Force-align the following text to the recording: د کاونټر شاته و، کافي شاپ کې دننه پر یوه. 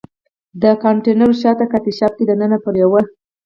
د 0.61 0.63
کاونټر 0.81 1.31
شاته 1.41 1.65
و، 1.67 1.71
کافي 1.71 1.91
شاپ 1.97 2.13
کې 2.17 2.23
دننه 2.27 2.57
پر 2.63 2.73
یوه. 2.83 3.01